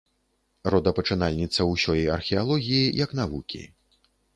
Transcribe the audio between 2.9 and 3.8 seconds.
як навукі.